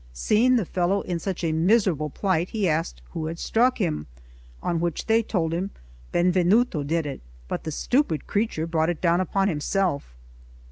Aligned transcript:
Seeing 0.13 0.55
the 0.55 0.65
fellow 0.65 1.01
in 1.01 1.19
such 1.19 1.43
a 1.43 1.51
miserable 1.51 2.09
plight, 2.09 2.49
he 2.49 2.67
asked 2.67 3.03
who 3.11 3.27
had 3.27 3.37
struck 3.37 3.77
him; 3.77 4.07
on 4.63 4.79
which 4.79 5.05
they 5.05 5.21
told 5.21 5.53
him: 5.53 5.69
"Benvenuto 6.11 6.81
did 6.81 7.05
it, 7.05 7.21
but 7.47 7.65
the 7.65 7.71
stupid 7.71 8.25
creature 8.25 8.65
brought 8.65 8.89
it 8.89 8.99
down 8.99 9.21
upon 9.21 9.47
himself." 9.47 10.15